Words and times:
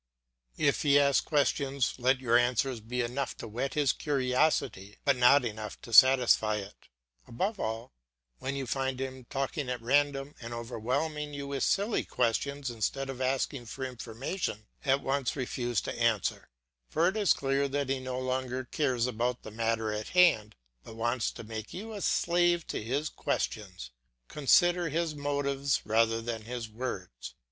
If 0.57 0.81
he 0.81 0.97
asks 0.97 1.23
questions 1.23 1.93
let 1.99 2.19
your 2.21 2.35
answers 2.35 2.79
be 2.79 3.01
enough 3.01 3.37
to 3.37 3.47
whet 3.47 3.75
his 3.75 3.93
curiosity 3.93 4.97
but 5.05 5.15
not 5.15 5.45
enough 5.45 5.79
to 5.83 5.93
satisfy 5.93 6.55
it; 6.55 6.87
above 7.27 7.59
all, 7.59 7.93
when 8.39 8.55
you 8.55 8.65
find 8.65 8.99
him 8.99 9.25
talking 9.25 9.69
at 9.69 9.79
random 9.79 10.33
and 10.41 10.55
overwhelming 10.55 11.35
you 11.35 11.45
with 11.45 11.61
silly 11.61 12.03
questions 12.03 12.71
instead 12.71 13.11
of 13.11 13.21
asking 13.21 13.67
for 13.67 13.85
information, 13.85 14.65
at 14.83 15.01
once 15.01 15.35
refuse 15.35 15.79
to 15.81 15.93
answer; 15.95 16.49
for 16.89 17.07
it 17.07 17.15
is 17.15 17.31
clear 17.31 17.67
that 17.67 17.89
he 17.89 17.99
no 17.99 18.19
longer 18.19 18.63
cares 18.65 19.05
about 19.05 19.43
the 19.43 19.51
matter 19.51 19.93
in 19.93 20.03
hand, 20.05 20.55
but 20.83 20.95
wants 20.95 21.29
to 21.29 21.43
make 21.43 21.75
you 21.75 21.93
a 21.93 22.01
slave 22.01 22.65
to 22.65 22.81
his 22.83 23.07
questions. 23.07 23.91
Consider 24.27 24.89
his 24.89 25.13
motives 25.13 25.83
rather 25.85 26.23
than 26.23 26.45
his 26.45 26.67
words. 26.69 27.35